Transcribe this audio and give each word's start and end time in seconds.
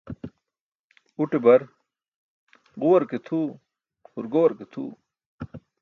Uṭe 1.21 1.37
bar, 1.43 1.61
"ġuwar 2.79 3.03
ke 3.09 3.17
tʰuw, 3.25 3.47
hurgowar 4.11 4.51
ke 4.57 4.65
tʰuw". 4.73 4.91